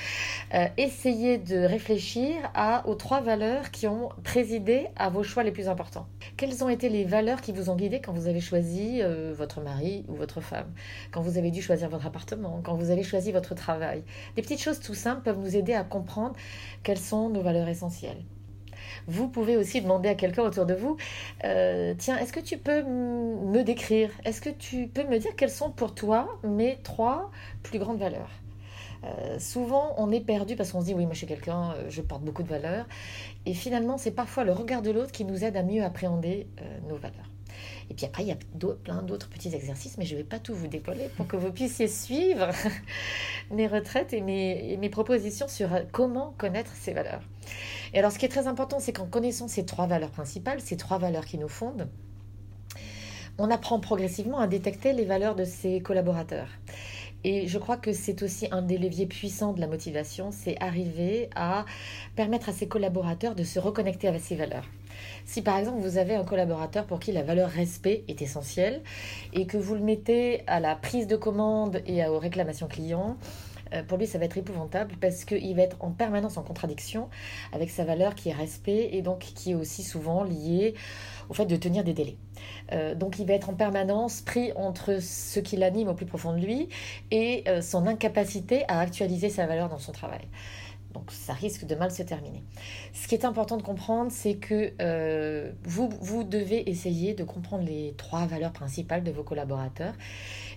Euh, 0.55 0.67
essayez 0.77 1.39
de 1.39 1.59
réfléchir 1.59 2.35
à, 2.55 2.87
aux 2.89 2.95
trois 2.95 3.21
valeurs 3.21 3.71
qui 3.71 3.87
ont 3.87 4.11
présidé 4.25 4.87
à 4.97 5.09
vos 5.09 5.23
choix 5.23 5.43
les 5.43 5.53
plus 5.53 5.69
importants. 5.69 6.07
Quelles 6.37 6.65
ont 6.65 6.69
été 6.69 6.89
les 6.89 7.05
valeurs 7.05 7.41
qui 7.41 7.53
vous 7.53 7.71
ont 7.71 7.77
guidé 7.77 8.01
quand 8.01 8.13
vous 8.13 8.27
avez 8.27 8.41
choisi 8.41 9.01
euh, 9.03 9.33
votre 9.37 9.61
mari 9.61 10.05
ou 10.09 10.15
votre 10.15 10.41
femme, 10.41 10.73
quand 11.11 11.21
vous 11.21 11.39
avez 11.39 11.51
dû 11.51 11.63
choisir 11.63 11.89
votre 11.89 12.07
appartement, 12.07 12.61
quand 12.63 12.75
vous 12.75 12.91
avez 12.91 13.03
choisi 13.03 13.33
votre 13.33 13.55
travail? 13.55 14.03
Des 14.37 14.43
petites 14.43 14.63
choses 14.63 14.81
tout 14.81 14.95
simples 14.95 15.23
peuvent 15.23 15.39
nous 15.39 15.57
aider 15.57 15.75
à 15.75 15.85
comprendre 15.85 16.35
quelles 16.83 16.99
sont 16.99 17.29
nos 17.29 17.43
valeurs 17.43 17.69
essentielles. 17.69 18.23
Vous 19.07 19.29
pouvez 19.29 19.57
aussi 19.57 19.81
demander 19.81 20.09
à 20.09 20.15
quelqu'un 20.15 20.43
autour 20.43 20.67
de 20.67 20.75
vous, 20.75 20.97
euh, 21.45 21.95
tiens, 21.99 22.19
est-ce 22.19 22.33
que 22.33 22.41
tu 22.41 22.59
peux 22.59 22.83
me 22.83 23.63
décrire? 23.63 24.11
Est-ce 24.25 24.41
que 24.41 24.51
tu 24.51 24.87
peux 24.87 25.05
me 25.05 25.19
dire 25.19 25.35
quelles 25.37 25.51
sont 25.51 25.71
pour 25.71 25.95
toi 25.95 26.29
mes 26.43 26.79
trois 26.83 27.31
plus 27.63 27.79
grandes 27.79 27.99
valeurs? 27.99 28.31
Euh, 29.05 29.39
souvent, 29.39 29.95
on 29.97 30.11
est 30.11 30.21
perdu 30.21 30.57
parce 30.57 30.73
qu'on 30.73 30.81
se 30.81 30.87
dit 30.87 30.95
oui, 30.95 31.05
moi 31.05 31.13
je 31.13 31.19
suis 31.19 31.27
quelqu'un, 31.27 31.73
euh, 31.73 31.87
je 31.89 32.03
porte 32.03 32.23
beaucoup 32.23 32.43
de 32.43 32.49
valeurs. 32.49 32.87
Et 33.47 33.55
finalement, 33.55 33.99
c'est 33.99 34.11
parfois 34.11 34.45
le 34.45 34.53
regard 34.53 34.83
de 34.83 34.91
l'autre 34.91 35.13
qui 35.13 35.25
nous 35.25 35.45
aide 35.45 35.57
à 35.57 35.63
mieux 35.63 35.85
appréhender 35.85 36.47
nos 36.89 36.97
valeurs. 36.97 37.31
Et 37.91 37.95
puis 37.95 38.05
après, 38.05 38.23
il 38.23 38.29
y 38.29 38.33
a 38.33 38.37
plein 38.85 39.03
d'autres 39.03 39.29
petits 39.29 39.55
exercices, 39.55 39.97
mais 39.97 40.05
je 40.05 40.15
ne 40.15 40.19
vais 40.19 40.25
pas 40.25 40.39
tout 40.39 40.55
vous 40.55 40.69
décoller 40.69 41.09
pour 41.17 41.27
que 41.27 41.37
vous 41.37 41.51
puissiez 41.51 41.89
suivre 41.89 42.49
mes 43.51 43.67
retraites 43.67 44.13
et 44.13 44.21
mes, 44.21 44.77
mes 44.77 44.91
propositions 44.91 45.49
sur 45.49 45.71
comment 45.91 46.35
connaître 46.37 46.73
ces 46.75 46.93
valeurs. 46.93 47.23
Et 47.95 47.99
alors, 47.99 48.13
ce 48.13 48.19
qui 48.19 48.27
est 48.27 48.31
très 48.31 48.47
important, 48.47 48.79
c'est 48.79 48.93
qu'en 48.93 49.07
connaissant 49.07 49.49
ces 49.49 49.65
trois 49.65 49.87
valeurs 49.87 50.11
principales, 50.11 50.61
ces 50.61 50.77
trois 50.77 50.99
valeurs 50.99 51.25
qui 51.25 51.39
nous 51.39 51.49
fondent, 51.49 51.89
on 53.39 53.51
apprend 53.51 53.79
progressivement 53.79 54.39
à 54.39 54.47
détecter 54.47 54.93
les 54.93 55.05
valeurs 55.05 55.37
de 55.37 55.45
ses 55.45 55.81
collaborateurs. 55.81 56.49
Et 57.25 57.49
je 57.49 57.59
crois 57.59 57.77
que 57.77 57.93
c'est 57.93 58.23
aussi 58.23 58.47
un 58.51 58.63
des 58.63 58.79
leviers 58.79 59.07
puissants 59.07 59.53
de 59.53 59.61
la 59.61 59.67
motivation, 59.67 60.31
c'est 60.31 60.57
arriver 60.61 61.29
à 61.35 61.65
permettre 62.15 62.49
à 62.49 62.53
ses 62.53 62.69
collaborateurs 62.69 63.35
de 63.35 63.43
se 63.43 63.59
reconnecter 63.59 64.07
avec 64.09 64.21
ces 64.21 64.37
valeurs. 64.37 64.65
Si 65.25 65.43
par 65.43 65.59
exemple 65.59 65.81
vous 65.81 65.99
avez 65.99 66.15
un 66.15 66.25
collaborateur 66.25 66.87
pour 66.87 67.01
qui 67.01 67.13
la 67.13 67.23
valeur 67.23 67.51
respect 67.51 68.05
est 68.09 68.23
essentielle 68.23 68.83
et 69.33 69.47
que 69.47 69.57
vous 69.57 69.75
le 69.75 69.81
mettez 69.81 70.43
à 70.47 70.61
la 70.61 70.75
prise 70.75 71.07
de 71.07 71.17
commande 71.17 71.83
et 71.87 72.05
aux 72.07 72.19
réclamations 72.19 72.69
clients, 72.69 73.17
euh, 73.75 73.83
pour 73.83 73.99
lui, 73.99 74.07
ça 74.07 74.19
va 74.19 74.25
être 74.25 74.39
épouvantable 74.39 74.95
parce 75.01 75.25
qu'il 75.25 75.55
va 75.55 75.63
être 75.63 75.77
en 75.81 75.91
permanence 75.91 76.37
en 76.37 76.43
contradiction 76.43 77.09
avec 77.53 77.71
sa 77.71 77.85
valeur 77.85 78.15
qui 78.15 78.31
est 78.31 78.35
respect 78.35 78.91
et 78.93 79.03
donc 79.03 79.21
qui 79.21 79.53
est 79.53 79.55
aussi 79.55 79.83
souvent 79.83 80.25
liée 80.25 80.75
au 81.29 81.35
fait 81.35 81.47
de 81.47 81.57
tenir 81.57 81.85
des 81.85 81.93
délais. 81.93 82.17
Euh, 82.73 82.95
donc 82.95 83.19
il 83.19 83.27
va 83.27 83.35
être 83.35 83.51
en 83.51 83.55
permanence 83.55 84.21
pris 84.21 84.53
entre 84.55 85.01
ce 85.01 85.41
qui 85.41 85.57
l'anime 85.57 85.89
au 85.89 85.95
plus 85.95 86.07
profond 86.07 86.33
de 86.33 86.39
lui 86.39 86.69
et 87.11 87.45
euh, 87.49 87.61
son 87.61 87.87
incapacité 87.87 88.65
à 88.69 88.81
actualiser 88.81 89.31
sa 89.31 89.47
valeur 89.47 89.69
dans 89.69 89.79
son 89.79 89.93
travail. 89.93 90.27
Donc 90.95 91.13
ça 91.13 91.35
risque 91.35 91.67
de 91.67 91.75
mal 91.75 91.91
se 91.91 92.03
terminer. 92.03 92.43
Ce 92.95 93.07
qui 93.07 93.15
est 93.15 93.27
important 93.27 93.59
de 93.59 93.63
comprendre, 93.63 94.11
c'est 94.11 94.37
que 94.37 94.73
euh, 94.81 95.53
vous, 95.63 95.91
vous 96.01 96.25
devez 96.25 96.69
essayer 96.71 97.13
de 97.13 97.25
comprendre 97.25 97.63
les 97.63 97.95
trois 97.99 98.27
valeurs 98.27 98.53
principales 98.53 99.05
de 99.05 99.11
vos 99.11 99.23
collaborateurs. 99.23 99.93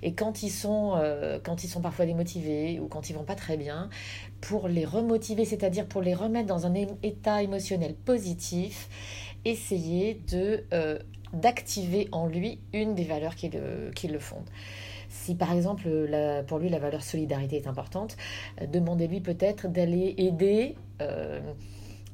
Et 0.01 0.13
quand 0.13 0.41
ils 0.41 0.50
sont, 0.50 1.00
quand 1.44 1.63
ils 1.63 1.67
sont 1.67 1.81
parfois 1.81 2.07
démotivés 2.07 2.79
ou 2.79 2.88
quand 2.88 3.12
ils 3.12 3.13
vont 3.13 3.25
pas 3.25 3.35
très 3.35 3.56
bien, 3.56 3.89
pour 4.39 4.67
les 4.67 4.85
remotiver, 4.85 5.45
c'est-à-dire 5.45 5.85
pour 5.85 6.01
les 6.01 6.15
remettre 6.15 6.47
dans 6.47 6.65
un 6.65 6.74
état 7.03 7.44
émotionnel 7.44 7.94
positif, 7.94 8.89
essayez 9.45 10.21
de 10.31 10.63
euh, 10.73 10.99
d'activer 11.33 12.07
en 12.11 12.27
lui 12.27 12.59
une 12.73 12.95
des 12.95 13.03
valeurs 13.03 13.35
qui 13.35 13.49
le, 13.49 13.91
qui 13.95 14.07
le 14.07 14.19
fondent. 14.19 14.49
Si 15.09 15.35
par 15.35 15.51
exemple 15.51 15.89
pour 16.47 16.59
lui 16.59 16.69
la 16.69 16.79
valeur 16.79 17.03
solidarité 17.03 17.57
est 17.57 17.67
importante, 17.67 18.15
euh, 18.61 18.65
demandez-lui 18.65 19.19
peut-être 19.19 19.67
d'aller 19.67 20.15
aider 20.17 20.75
euh, 21.01 21.41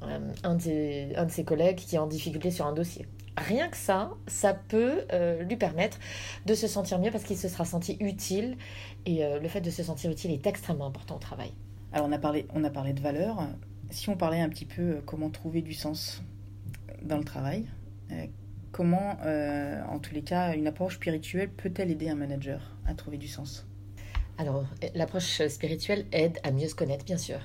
un, 0.02 0.54
de 0.54 1.30
ses, 1.30 1.44
collègues 1.44 1.76
qui 1.76 1.96
est 1.96 1.98
en 1.98 2.06
difficulté 2.06 2.50
sur 2.50 2.66
un 2.66 2.72
dossier. 2.72 3.06
Rien 3.36 3.68
que 3.68 3.76
ça, 3.76 4.10
ça 4.26 4.52
peut 4.52 5.04
euh, 5.12 5.42
lui 5.44 5.56
permettre 5.56 5.98
de 6.46 6.54
se 6.54 6.66
sentir 6.66 6.98
mieux 6.98 7.12
parce 7.12 7.22
qu'il 7.22 7.36
se 7.36 7.48
sera 7.48 7.64
senti 7.64 7.96
utile 8.00 8.56
et 9.06 9.22
le 9.40 9.48
fait 9.48 9.60
de 9.60 9.70
se 9.70 9.82
sentir 9.82 10.10
utile 10.10 10.32
est 10.32 10.46
extrêmement 10.46 10.86
important 10.86 11.16
au 11.16 11.20
travail. 11.20 11.52
Alors 11.92 12.06
on 12.08 12.12
a 12.12 12.18
parlé, 12.18 12.46
on 12.52 12.62
a 12.64 12.70
parlé 12.70 12.92
de 12.92 13.00
valeurs. 13.00 13.38
Si 13.90 14.10
on 14.10 14.16
parlait 14.16 14.40
un 14.40 14.48
petit 14.48 14.66
peu 14.66 15.00
comment 15.06 15.30
trouver 15.30 15.62
du 15.62 15.72
sens 15.72 16.22
dans 17.02 17.18
le 17.18 17.24
travail, 17.24 17.66
comment, 18.72 19.16
euh, 19.24 19.82
en 19.88 19.98
tous 19.98 20.14
les 20.14 20.22
cas, 20.22 20.54
une 20.54 20.66
approche 20.66 20.96
spirituelle 20.96 21.50
peut-elle 21.50 21.90
aider 21.90 22.08
un 22.08 22.14
manager 22.14 22.76
à 22.86 22.94
trouver 22.94 23.18
du 23.18 23.28
sens? 23.28 23.66
Alors, 24.38 24.64
l'approche 24.94 25.46
spirituelle 25.48 26.06
aide 26.12 26.38
à 26.44 26.52
mieux 26.52 26.68
se 26.68 26.74
connaître, 26.74 27.04
bien 27.04 27.16
sûr. 27.16 27.40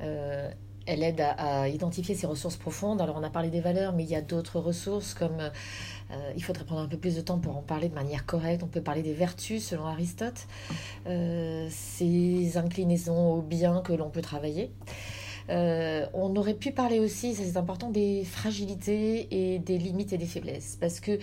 Euh, 0.00 0.50
elle 0.86 1.02
aide 1.02 1.20
à, 1.20 1.68
identifier 1.68 2.14
ses 2.14 2.26
ressources 2.26 2.56
profondes. 2.56 3.00
Alors, 3.00 3.16
on 3.16 3.22
a 3.22 3.30
parlé 3.30 3.50
des 3.50 3.60
valeurs, 3.60 3.94
mais 3.94 4.02
il 4.02 4.10
y 4.10 4.16
a 4.16 4.20
d'autres 4.20 4.58
ressources 4.58 5.14
comme 5.14 5.38
euh, 5.40 6.32
il 6.36 6.42
faudrait 6.42 6.64
prendre 6.64 6.82
un 6.82 6.88
peu 6.88 6.98
plus 6.98 7.14
de 7.14 7.20
temps 7.20 7.38
pour 7.38 7.56
en 7.56 7.62
parler 7.62 7.88
de 7.88 7.94
manière 7.94 8.26
correcte. 8.26 8.64
On 8.64 8.66
peut 8.66 8.82
parler 8.82 9.02
des 9.02 9.14
vertus 9.14 9.64
selon 9.64 9.86
Aristote, 9.86 10.46
ces 11.06 12.56
inclinaisons 12.56 13.34
au 13.34 13.42
bien 13.42 13.80
que 13.80 13.92
l'on 13.92 14.10
peut 14.10 14.22
travailler. 14.22 14.72
Euh, 15.50 16.06
on 16.14 16.34
aurait 16.36 16.54
pu 16.54 16.72
parler 16.72 17.00
aussi, 17.00 17.34
c'est 17.34 17.56
important, 17.56 17.90
des 17.90 18.24
fragilités 18.24 19.28
et 19.30 19.58
des 19.58 19.78
limites 19.78 20.12
et 20.12 20.18
des 20.18 20.26
faiblesses. 20.26 20.76
Parce 20.80 21.00
que 21.00 21.18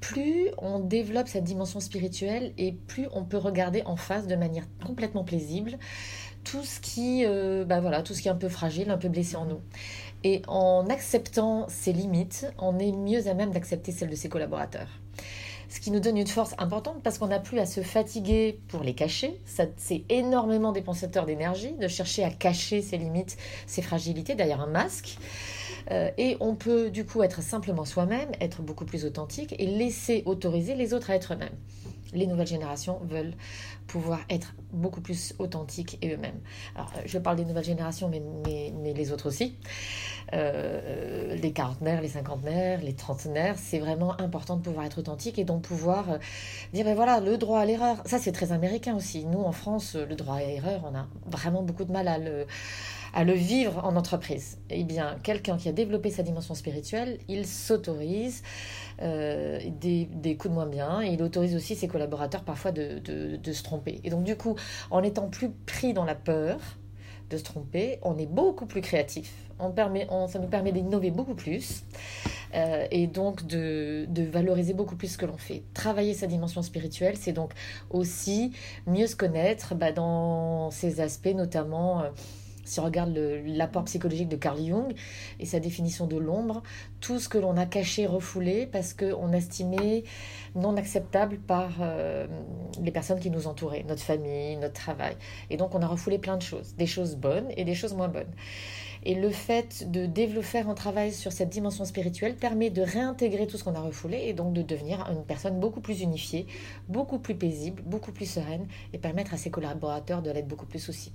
plus 0.00 0.48
on 0.58 0.80
développe 0.80 1.28
cette 1.28 1.44
dimension 1.44 1.80
spirituelle 1.80 2.52
et 2.58 2.72
plus 2.72 3.08
on 3.12 3.24
peut 3.24 3.36
regarder 3.36 3.82
en 3.84 3.96
face 3.96 4.26
de 4.26 4.36
manière 4.36 4.64
complètement 4.84 5.24
plaisible 5.24 5.78
tout 6.44 6.64
ce 6.64 6.80
qui, 6.80 7.24
euh, 7.26 7.64
bah 7.64 7.80
voilà, 7.80 8.02
tout 8.02 8.14
ce 8.14 8.22
qui 8.22 8.28
est 8.28 8.30
un 8.30 8.36
peu 8.36 8.48
fragile, 8.48 8.90
un 8.90 8.96
peu 8.96 9.08
blessé 9.08 9.36
en 9.36 9.44
nous. 9.44 9.60
Et 10.24 10.42
en 10.48 10.86
acceptant 10.88 11.66
ces 11.68 11.92
limites, 11.92 12.46
on 12.58 12.78
est 12.78 12.92
mieux 12.92 13.28
à 13.28 13.34
même 13.34 13.50
d'accepter 13.50 13.92
celles 13.92 14.10
de 14.10 14.16
ses 14.16 14.28
collaborateurs 14.28 14.88
ce 15.68 15.80
qui 15.80 15.90
nous 15.90 16.00
donne 16.00 16.16
une 16.16 16.26
force 16.26 16.54
importante 16.58 17.02
parce 17.02 17.18
qu'on 17.18 17.28
n'a 17.28 17.38
plus 17.38 17.58
à 17.58 17.66
se 17.66 17.80
fatiguer 17.82 18.58
pour 18.68 18.82
les 18.82 18.94
cacher. 18.94 19.40
C'est 19.76 20.04
énormément 20.08 20.72
dépensateur 20.72 21.26
d'énergie 21.26 21.72
de 21.72 21.88
chercher 21.88 22.24
à 22.24 22.30
cacher 22.30 22.82
ses 22.82 22.96
limites, 22.96 23.36
ses 23.66 23.82
fragilités 23.82 24.34
derrière 24.34 24.60
un 24.60 24.66
masque. 24.66 25.18
Euh, 25.90 26.10
et 26.18 26.36
on 26.40 26.54
peut 26.54 26.90
du 26.90 27.04
coup 27.04 27.22
être 27.22 27.42
simplement 27.42 27.84
soi-même, 27.84 28.30
être 28.40 28.62
beaucoup 28.62 28.84
plus 28.84 29.04
authentique 29.04 29.54
et 29.58 29.66
laisser 29.66 30.22
autoriser 30.26 30.74
les 30.74 30.92
autres 30.92 31.10
à 31.10 31.14
être 31.14 31.34
eux-mêmes 31.34 31.56
les 32.12 32.26
nouvelles 32.26 32.46
générations 32.46 33.00
veulent 33.04 33.34
pouvoir 33.88 34.20
être 34.30 34.54
beaucoup 34.72 35.00
plus 35.00 35.34
authentiques 35.38 35.98
et 36.02 36.14
eux-mêmes. 36.14 36.38
Alors, 36.76 36.92
euh, 36.96 37.00
je 37.06 37.18
parle 37.18 37.36
des 37.36 37.44
nouvelles 37.44 37.64
générations, 37.64 38.08
mais, 38.08 38.22
mais, 38.46 38.92
les 38.92 39.12
autres 39.12 39.26
aussi. 39.28 39.56
Euh, 40.34 41.34
les 41.36 41.52
quarantenaires, 41.52 42.02
les 42.02 42.08
cinquantenaires, 42.08 42.80
les 42.82 42.94
trentenaires, 42.94 43.56
c'est 43.58 43.78
vraiment 43.78 44.20
important 44.20 44.56
de 44.56 44.62
pouvoir 44.62 44.84
être 44.84 44.98
authentique 44.98 45.38
et 45.38 45.44
donc 45.44 45.62
pouvoir 45.62 46.12
euh, 46.12 46.18
dire, 46.74 46.84
ben 46.84 46.94
voilà, 46.94 47.20
le 47.20 47.38
droit 47.38 47.60
à 47.60 47.64
l'erreur, 47.64 48.02
ça 48.04 48.18
c'est 48.18 48.32
très 48.32 48.52
américain 48.52 48.94
aussi. 48.94 49.24
Nous, 49.24 49.40
en 49.40 49.52
France, 49.52 49.96
le 49.96 50.14
droit 50.14 50.36
à 50.36 50.40
l'erreur, 50.40 50.82
on 50.84 50.94
a 50.94 51.06
vraiment 51.26 51.62
beaucoup 51.62 51.84
de 51.84 51.92
mal 51.92 52.08
à 52.08 52.18
le 52.18 52.46
à 53.14 53.24
le 53.24 53.32
vivre 53.32 53.84
en 53.84 53.96
entreprise. 53.96 54.58
Eh 54.70 54.84
bien, 54.84 55.16
quelqu'un 55.22 55.56
qui 55.56 55.68
a 55.68 55.72
développé 55.72 56.10
sa 56.10 56.22
dimension 56.22 56.54
spirituelle, 56.54 57.18
il 57.28 57.46
s'autorise 57.46 58.42
euh, 59.00 59.58
des, 59.80 60.36
coups 60.36 60.50
de 60.50 60.54
moins 60.54 60.66
bien 60.66 61.02
il 61.02 61.22
autorise 61.22 61.54
aussi 61.54 61.76
ses 61.76 61.86
collaborateurs 61.86 62.42
parfois 62.42 62.72
de, 62.72 63.00
se 63.52 63.62
tromper. 63.62 63.77
Et 63.86 64.10
donc, 64.10 64.24
du 64.24 64.36
coup, 64.36 64.56
en 64.90 65.02
étant 65.02 65.28
plus 65.28 65.50
pris 65.50 65.92
dans 65.92 66.04
la 66.04 66.14
peur 66.14 66.58
de 67.30 67.36
se 67.36 67.44
tromper, 67.44 67.98
on 68.02 68.16
est 68.18 68.26
beaucoup 68.26 68.66
plus 68.66 68.80
créatif. 68.80 69.32
On 69.58 69.70
permet, 69.70 70.06
ça 70.28 70.38
nous 70.38 70.46
permet 70.46 70.72
d'innover 70.72 71.10
beaucoup 71.10 71.34
plus 71.34 71.82
euh, 72.54 72.86
et 72.90 73.06
donc 73.06 73.46
de, 73.46 74.06
valoriser 74.30 74.72
beaucoup 74.72 74.96
plus 74.96 75.08
ce 75.08 75.18
que 75.18 75.26
l'on 75.26 75.36
fait. 75.36 75.62
Travailler 75.74 76.14
sa 76.14 76.26
dimension 76.26 76.62
spirituelle, 76.62 77.16
c'est 77.16 77.32
donc 77.32 77.52
aussi 77.90 78.52
mieux 78.86 79.06
se 79.06 79.16
connaître 79.16 79.74
bah, 79.74 79.92
dans 79.92 80.70
ces 80.70 81.00
aspects, 81.00 81.34
notamment. 81.34 82.02
Euh, 82.02 82.10
Si 82.68 82.80
on 82.80 82.84
regarde 82.84 83.18
l'apport 83.46 83.84
psychologique 83.84 84.28
de 84.28 84.36
Carl 84.36 84.58
Jung 84.58 84.92
et 85.40 85.46
sa 85.46 85.58
définition 85.58 86.06
de 86.06 86.16
l'ombre, 86.16 86.62
tout 87.00 87.18
ce 87.18 87.28
que 87.28 87.38
l'on 87.38 87.56
a 87.56 87.64
caché, 87.64 88.06
refoulé, 88.06 88.66
parce 88.66 88.92
qu'on 88.92 89.32
estimait 89.32 90.04
non 90.54 90.76
acceptable 90.76 91.38
par 91.38 91.70
euh, 91.80 92.26
les 92.82 92.90
personnes 92.90 93.20
qui 93.20 93.30
nous 93.30 93.46
entouraient, 93.46 93.84
notre 93.88 94.02
famille, 94.02 94.56
notre 94.56 94.74
travail. 94.74 95.16
Et 95.48 95.56
donc 95.56 95.74
on 95.74 95.80
a 95.80 95.86
refoulé 95.86 96.18
plein 96.18 96.36
de 96.36 96.42
choses, 96.42 96.74
des 96.76 96.86
choses 96.86 97.16
bonnes 97.16 97.48
et 97.56 97.64
des 97.64 97.74
choses 97.74 97.94
moins 97.94 98.08
bonnes. 98.08 98.34
Et 99.04 99.14
le 99.14 99.30
fait 99.30 99.90
de 99.90 100.06
développer 100.06 100.58
un 100.58 100.74
travail 100.74 101.12
sur 101.12 101.32
cette 101.32 101.48
dimension 101.48 101.84
spirituelle 101.84 102.36
permet 102.36 102.68
de 102.68 102.82
réintégrer 102.82 103.46
tout 103.46 103.56
ce 103.56 103.64
qu'on 103.64 103.76
a 103.76 103.80
refoulé 103.80 104.24
et 104.24 104.34
donc 104.34 104.52
de 104.52 104.62
devenir 104.62 105.08
une 105.10 105.24
personne 105.24 105.58
beaucoup 105.60 105.80
plus 105.80 106.02
unifiée, 106.02 106.46
beaucoup 106.88 107.18
plus 107.18 107.36
paisible, 107.36 107.82
beaucoup 107.86 108.12
plus 108.12 108.26
sereine 108.26 108.66
et 108.92 108.98
permettre 108.98 109.32
à 109.32 109.36
ses 109.36 109.50
collaborateurs 109.50 110.20
de 110.20 110.30
l'être 110.30 110.48
beaucoup 110.48 110.66
plus 110.66 110.88
aussi. 110.88 111.12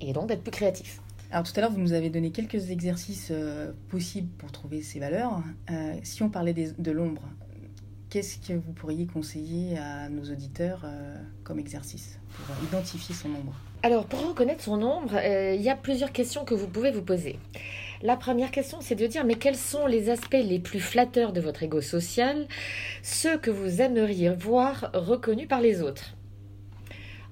Et 0.00 0.12
donc 0.12 0.28
d'être 0.28 0.42
plus 0.42 0.52
créatif. 0.52 1.00
Alors 1.30 1.44
tout 1.44 1.52
à 1.56 1.60
l'heure, 1.60 1.70
vous 1.70 1.80
nous 1.80 1.92
avez 1.92 2.08
donné 2.08 2.30
quelques 2.30 2.70
exercices 2.70 3.28
euh, 3.30 3.72
possibles 3.90 4.30
pour 4.38 4.50
trouver 4.50 4.80
ces 4.80 4.98
valeurs. 4.98 5.42
Euh, 5.70 5.94
si 6.02 6.22
on 6.22 6.30
parlait 6.30 6.54
de 6.54 6.90
l'ombre, 6.90 7.22
qu'est-ce 8.08 8.38
que 8.38 8.54
vous 8.54 8.72
pourriez 8.72 9.06
conseiller 9.06 9.76
à 9.76 10.08
nos 10.08 10.22
auditeurs 10.22 10.82
euh, 10.84 11.16
comme 11.44 11.58
exercice 11.58 12.18
pour 12.34 12.56
identifier 12.64 13.14
son 13.14 13.28
ombre? 13.28 13.54
Alors 13.82 14.06
pour 14.06 14.26
reconnaître 14.26 14.64
son 14.64 14.82
ombre, 14.82 15.14
il 15.22 15.60
y 15.60 15.68
a 15.68 15.76
plusieurs 15.76 16.12
questions 16.12 16.44
que 16.44 16.54
vous 16.54 16.66
pouvez 16.66 16.90
vous 16.90 17.02
poser. 17.02 17.38
La 18.02 18.16
première 18.16 18.50
question, 18.50 18.78
c'est 18.80 18.94
de 18.94 19.06
dire 19.06 19.24
mais 19.24 19.34
quels 19.34 19.56
sont 19.56 19.86
les 19.86 20.08
aspects 20.08 20.32
les 20.32 20.58
plus 20.58 20.80
flatteurs 20.80 21.32
de 21.32 21.40
votre 21.40 21.62
ego 21.62 21.80
social, 21.80 22.48
ceux 23.02 23.36
que 23.38 23.50
vous 23.50 23.80
aimeriez 23.80 24.30
voir 24.30 24.90
reconnus 24.94 25.46
par 25.46 25.60
les 25.60 25.82
autres? 25.82 26.17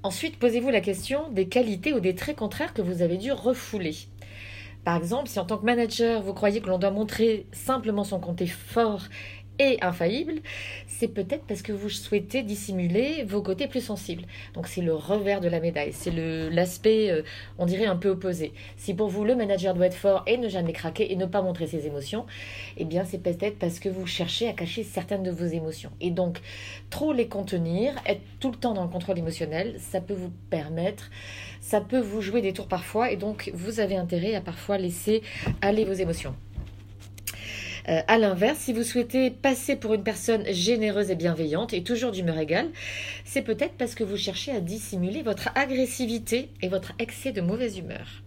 Ensuite, 0.06 0.38
posez-vous 0.38 0.70
la 0.70 0.80
question 0.80 1.30
des 1.30 1.48
qualités 1.48 1.92
ou 1.92 1.98
des 1.98 2.14
traits 2.14 2.36
contraires 2.36 2.72
que 2.72 2.80
vous 2.80 3.02
avez 3.02 3.16
dû 3.16 3.32
refouler. 3.32 3.96
Par 4.84 4.96
exemple, 4.96 5.28
si 5.28 5.40
en 5.40 5.44
tant 5.44 5.58
que 5.58 5.64
manager, 5.64 6.22
vous 6.22 6.32
croyez 6.32 6.60
que 6.60 6.68
l'on 6.68 6.78
doit 6.78 6.92
montrer 6.92 7.46
simplement 7.50 8.04
son 8.04 8.20
côté 8.20 8.46
fort 8.46 9.02
et 9.58 9.78
infaillible, 9.82 10.34
c'est 10.86 11.08
peut-être 11.08 11.44
parce 11.46 11.62
que 11.62 11.72
vous 11.72 11.88
souhaitez 11.88 12.42
dissimuler 12.42 13.24
vos 13.24 13.42
côtés 13.42 13.66
plus 13.66 13.80
sensibles. 13.80 14.24
Donc 14.54 14.66
c'est 14.66 14.82
le 14.82 14.94
revers 14.94 15.40
de 15.40 15.48
la 15.48 15.60
médaille, 15.60 15.92
c'est 15.92 16.12
l'aspect, 16.50 17.10
euh, 17.10 17.22
on 17.58 17.66
dirait, 17.66 17.86
un 17.86 17.96
peu 17.96 18.10
opposé. 18.10 18.52
Si 18.76 18.94
pour 18.94 19.08
vous, 19.08 19.24
le 19.24 19.34
manager 19.34 19.74
doit 19.74 19.86
être 19.86 19.94
fort 19.94 20.22
et 20.26 20.36
ne 20.36 20.48
jamais 20.48 20.72
craquer 20.72 21.12
et 21.12 21.16
ne 21.16 21.26
pas 21.26 21.42
montrer 21.42 21.66
ses 21.66 21.86
émotions, 21.86 22.26
eh 22.76 22.84
bien 22.84 23.04
c'est 23.04 23.22
peut-être 23.22 23.58
parce 23.58 23.78
que 23.78 23.88
vous 23.88 24.06
cherchez 24.06 24.48
à 24.48 24.52
cacher 24.52 24.82
certaines 24.82 25.22
de 25.22 25.30
vos 25.30 25.46
émotions. 25.46 25.90
Et 26.00 26.10
donc, 26.10 26.40
trop 26.90 27.12
les 27.12 27.28
contenir, 27.28 27.94
être 28.06 28.22
tout 28.40 28.50
le 28.50 28.56
temps 28.56 28.74
dans 28.74 28.82
le 28.82 28.90
contrôle 28.90 29.18
émotionnel, 29.18 29.76
ça 29.78 30.00
peut 30.00 30.14
vous 30.14 30.32
permettre, 30.50 31.10
ça 31.60 31.80
peut 31.80 32.00
vous 32.00 32.20
jouer 32.20 32.40
des 32.40 32.52
tours 32.52 32.68
parfois, 32.68 33.10
et 33.10 33.16
donc 33.16 33.50
vous 33.54 33.80
avez 33.80 33.96
intérêt 33.96 34.34
à 34.34 34.40
parfois 34.40 34.78
laisser 34.78 35.22
aller 35.60 35.84
vos 35.84 35.92
émotions. 35.92 36.34
Euh, 37.88 38.00
à 38.08 38.18
l'inverse, 38.18 38.58
si 38.58 38.72
vous 38.72 38.82
souhaitez 38.82 39.30
passer 39.30 39.76
pour 39.76 39.94
une 39.94 40.02
personne 40.02 40.44
généreuse 40.52 41.10
et 41.10 41.14
bienveillante 41.14 41.72
et 41.72 41.84
toujours 41.84 42.10
d'humeur 42.10 42.38
égale, 42.38 42.70
c'est 43.24 43.42
peut-être 43.42 43.74
parce 43.78 43.94
que 43.94 44.02
vous 44.02 44.16
cherchez 44.16 44.50
à 44.50 44.60
dissimuler 44.60 45.22
votre 45.22 45.50
agressivité 45.54 46.50
et 46.62 46.68
votre 46.68 46.92
excès 46.98 47.30
de 47.30 47.40
mauvaise 47.40 47.78
humeur. 47.78 48.22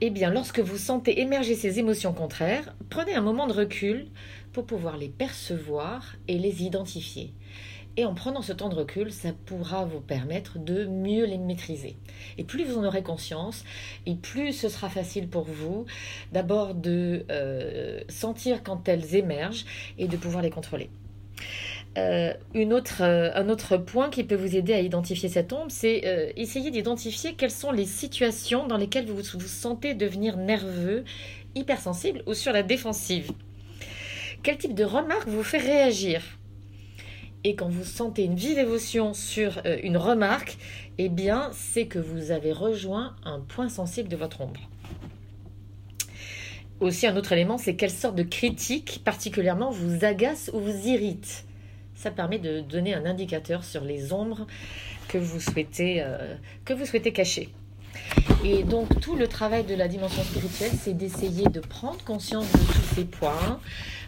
Eh 0.00 0.10
bien, 0.10 0.30
lorsque 0.30 0.60
vous 0.60 0.78
sentez 0.78 1.20
émerger 1.20 1.54
ces 1.54 1.80
émotions 1.80 2.14
contraires, 2.14 2.74
prenez 2.88 3.14
un 3.14 3.20
moment 3.20 3.46
de 3.46 3.52
recul 3.52 4.06
pour 4.52 4.64
pouvoir 4.64 4.96
les 4.96 5.08
percevoir 5.08 6.14
et 6.28 6.38
les 6.38 6.62
identifier. 6.62 7.34
Et 7.98 8.04
en 8.04 8.14
prenant 8.14 8.42
ce 8.42 8.52
temps 8.52 8.68
de 8.68 8.76
recul, 8.76 9.10
ça 9.10 9.30
pourra 9.44 9.84
vous 9.84 10.00
permettre 10.00 10.60
de 10.60 10.84
mieux 10.84 11.24
les 11.24 11.36
maîtriser. 11.36 11.96
Et 12.38 12.44
plus 12.44 12.64
vous 12.64 12.78
en 12.78 12.84
aurez 12.84 13.02
conscience, 13.02 13.64
et 14.06 14.14
plus 14.14 14.52
ce 14.52 14.68
sera 14.68 14.88
facile 14.88 15.26
pour 15.26 15.42
vous 15.42 15.84
d'abord 16.30 16.76
de 16.76 17.26
euh, 17.28 18.00
sentir 18.08 18.62
quand 18.62 18.88
elles 18.88 19.16
émergent 19.16 19.64
et 19.98 20.06
de 20.06 20.16
pouvoir 20.16 20.44
les 20.44 20.50
contrôler. 20.50 20.90
Euh, 21.98 22.32
euh, 22.54 23.30
un 23.34 23.48
autre 23.48 23.76
point 23.76 24.10
qui 24.10 24.22
peut 24.22 24.36
vous 24.36 24.54
aider 24.54 24.74
à 24.74 24.80
identifier 24.80 25.28
cette 25.28 25.52
ombre, 25.52 25.66
c'est 25.70 26.32
essayer 26.36 26.70
d'identifier 26.70 27.34
quelles 27.34 27.50
sont 27.50 27.72
les 27.72 27.86
situations 27.86 28.68
dans 28.68 28.76
lesquelles 28.76 29.06
vous 29.06 29.16
vous 29.16 29.48
sentez 29.48 29.94
devenir 29.94 30.36
nerveux, 30.36 31.02
hypersensible 31.56 32.22
ou 32.28 32.34
sur 32.34 32.52
la 32.52 32.62
défensive. 32.62 33.32
Quel 34.44 34.56
type 34.56 34.74
de 34.76 34.84
remarque 34.84 35.26
vous 35.26 35.42
fait 35.42 35.58
réagir? 35.58 36.22
Et 37.44 37.54
quand 37.54 37.68
vous 37.68 37.84
sentez 37.84 38.24
une 38.24 38.34
vive 38.34 38.58
émotion 38.58 39.14
sur 39.14 39.60
euh, 39.64 39.78
une 39.82 39.96
remarque, 39.96 40.58
eh 40.98 41.08
bien, 41.08 41.50
c'est 41.52 41.86
que 41.86 41.98
vous 41.98 42.30
avez 42.30 42.52
rejoint 42.52 43.14
un 43.24 43.40
point 43.40 43.68
sensible 43.68 44.08
de 44.08 44.16
votre 44.16 44.40
ombre. 44.40 44.60
Aussi, 46.80 47.06
un 47.06 47.16
autre 47.16 47.32
élément, 47.32 47.58
c'est 47.58 47.74
quelle 47.74 47.90
sorte 47.90 48.14
de 48.14 48.22
critique 48.22 49.02
particulièrement 49.04 49.70
vous 49.70 50.04
agace 50.04 50.50
ou 50.52 50.60
vous 50.60 50.86
irrite. 50.86 51.44
Ça 51.94 52.10
permet 52.10 52.38
de 52.38 52.60
donner 52.60 52.94
un 52.94 53.04
indicateur 53.04 53.64
sur 53.64 53.82
les 53.82 54.12
ombres 54.12 54.46
que 55.08 55.18
vous 55.18 55.40
souhaitez, 55.40 56.02
euh, 56.02 56.36
que 56.64 56.72
vous 56.72 56.86
souhaitez 56.86 57.12
cacher. 57.12 57.48
Et 58.44 58.62
donc 58.62 59.00
tout 59.00 59.16
le 59.16 59.26
travail 59.26 59.64
de 59.64 59.74
la 59.74 59.88
dimension 59.88 60.22
spirituelle, 60.22 60.70
c'est 60.80 60.94
d'essayer 60.94 61.46
de 61.46 61.58
prendre 61.58 62.02
conscience 62.04 62.50
de 62.52 62.58
tous 62.58 62.94
ces 62.94 63.04
points, 63.04 63.58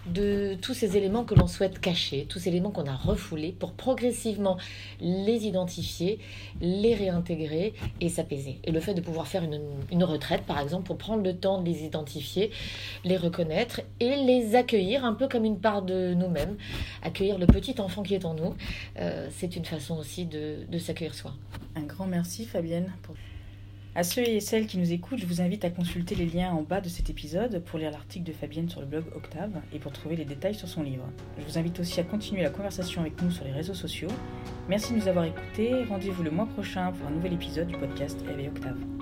de 0.06 0.56
tous 0.62 0.72
ces 0.72 0.96
éléments 0.96 1.24
que 1.24 1.34
l'on 1.34 1.48
souhaite 1.48 1.80
cacher, 1.80 2.26
tous 2.28 2.38
ces 2.38 2.48
éléments 2.48 2.70
qu'on 2.70 2.86
a 2.86 2.94
refoulés 2.94 3.50
pour 3.50 3.72
progressivement 3.72 4.56
les 5.00 5.46
identifier, 5.46 6.20
les 6.60 6.94
réintégrer 6.94 7.74
et 8.00 8.08
s'apaiser. 8.08 8.60
Et 8.62 8.70
le 8.70 8.78
fait 8.78 8.94
de 8.94 9.00
pouvoir 9.00 9.26
faire 9.26 9.42
une, 9.42 10.04
retraite, 10.04 10.42
par 10.42 10.60
exemple, 10.60 10.84
pour 10.84 10.96
prendre 10.96 11.24
le 11.24 11.36
temps 11.36 11.60
de 11.60 11.66
les 11.66 11.84
identifier, 11.84 12.52
les 13.04 13.16
reconnaître 13.16 13.80
et 13.98 14.14
les 14.14 14.54
accueillir 14.54 15.04
un 15.04 15.14
peu 15.14 15.26
comme 15.26 15.44
une 15.44 15.58
part 15.58 15.82
de 15.82 16.14
nous-mêmes, 16.14 16.56
accueillir 17.02 17.36
le 17.36 17.46
petit 17.46 17.80
enfant 17.80 18.04
qui 18.04 18.14
est 18.14 18.24
en 18.24 18.34
nous, 18.34 18.54
euh, 18.98 19.28
c'est 19.32 19.56
une 19.56 19.64
façon 19.64 19.98
aussi 19.98 20.24
de, 20.24 20.64
de 20.68 20.78
s'accueillir 20.78 21.14
soi. 21.14 21.32
Un 21.74 21.82
grand 21.82 22.06
merci 22.06 22.44
Fabienne 22.44 22.92
à 23.94 24.04
ceux 24.04 24.22
et 24.22 24.38
celles 24.40 24.66
qui 24.66 24.78
nous 24.78 24.92
écoutent, 24.92 25.18
je 25.18 25.26
vous 25.26 25.40
invite 25.40 25.64
à 25.64 25.70
consulter 25.70 26.14
les 26.14 26.26
liens 26.26 26.52
en 26.52 26.62
bas 26.62 26.80
de 26.80 26.88
cet 26.88 27.10
épisode 27.10 27.62
pour 27.64 27.78
lire 27.78 27.90
l'article 27.90 28.24
de 28.24 28.32
Fabienne 28.32 28.68
sur 28.68 28.80
le 28.80 28.86
blog 28.86 29.04
Octave 29.16 29.50
et 29.72 29.78
pour 29.78 29.92
trouver 29.92 30.14
les 30.14 30.24
détails 30.24 30.54
sur 30.54 30.68
son 30.68 30.82
livre. 30.82 31.08
Je 31.38 31.44
vous 31.44 31.58
invite 31.58 31.80
aussi 31.80 31.98
à 31.98 32.04
continuer 32.04 32.42
la 32.42 32.50
conversation 32.50 33.00
avec 33.00 33.20
nous 33.20 33.30
sur 33.30 33.44
les 33.44 33.52
réseaux 33.52 33.74
sociaux. 33.74 34.10
Merci 34.68 34.92
de 34.92 34.98
nous 34.98 35.08
avoir 35.08 35.24
écoutés. 35.24 35.84
Rendez-vous 35.84 36.22
le 36.22 36.30
mois 36.30 36.46
prochain 36.46 36.92
pour 36.92 37.08
un 37.08 37.10
nouvel 37.10 37.32
épisode 37.32 37.66
du 37.66 37.76
podcast 37.76 38.24
Éveil 38.30 38.48
Octave. 38.48 38.99